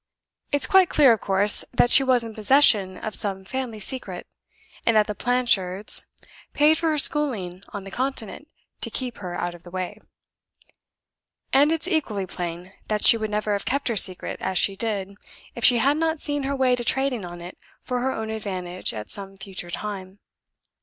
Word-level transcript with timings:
It's 0.51 0.65
quite 0.65 0.89
clear, 0.89 1.13
of 1.13 1.21
course, 1.21 1.63
that 1.71 1.91
she 1.91 2.03
was 2.03 2.23
in 2.23 2.33
possession 2.33 2.97
of 2.97 3.13
some 3.13 3.45
family 3.45 3.79
secret; 3.79 4.25
and 4.83 4.97
that 4.97 5.05
the 5.05 5.13
Blanchards 5.13 6.07
paid 6.53 6.79
for 6.79 6.89
her 6.89 6.97
schooling 6.97 7.61
on 7.69 7.83
the 7.83 7.91
Continent 7.91 8.47
to 8.81 8.89
keep 8.89 9.17
her 9.17 9.39
out 9.39 9.53
of 9.53 9.61
the 9.61 9.69
way. 9.69 10.01
And 11.53 11.71
it's 11.71 11.87
equally 11.87 12.25
plain 12.25 12.73
that 12.87 13.03
she 13.05 13.15
would 13.15 13.29
never 13.29 13.53
have 13.53 13.65
kept 13.65 13.89
her 13.89 13.95
secret 13.95 14.39
as 14.41 14.57
she 14.57 14.75
did 14.75 15.13
if 15.53 15.63
she 15.63 15.77
had 15.77 15.97
not 15.97 16.19
seen 16.19 16.41
her 16.49 16.55
way 16.55 16.75
to 16.75 16.83
trading 16.83 17.23
on 17.23 17.39
it 17.39 17.55
for 17.83 17.99
her 17.99 18.11
own 18.11 18.31
advantage 18.31 18.95
at 18.95 19.11
some 19.11 19.37
future 19.37 19.69
time. 19.69 20.17